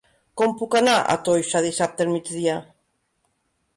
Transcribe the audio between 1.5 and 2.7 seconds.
dissabte al migdia?